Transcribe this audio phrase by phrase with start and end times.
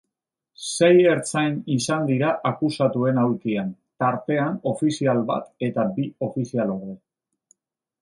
[0.69, 3.71] Sei ertzain izan dira akusatuen aulkian,
[4.05, 7.01] tartean ofizial bat eta bi ofizialorde.